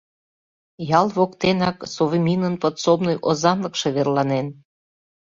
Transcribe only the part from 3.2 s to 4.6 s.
озанлыкше верланен.